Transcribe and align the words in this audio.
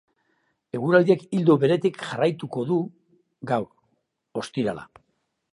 Eguraldiak 0.77 1.25
ildo 1.39 1.57
beretik 1.65 2.01
jarraituko 2.07 2.65
du 2.71 2.81
gaur, 3.53 3.71
ostirala. 4.45 4.91